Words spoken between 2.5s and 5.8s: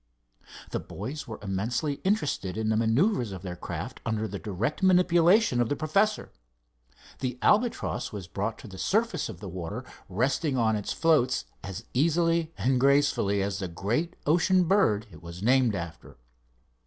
in the manœuvers of their craft under the direct manipulation of the